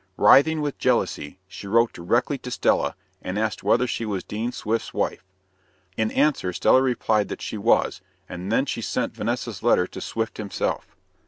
[0.17, 4.95] Writhing with jealousy, she wrote directly to Stella, and asked whether she was Dean Swift's
[4.95, 5.23] wife.
[5.95, 10.37] In answer Stella replied that she was, and then she sent Vanessa's letter to Swift
[10.37, 10.87] himself.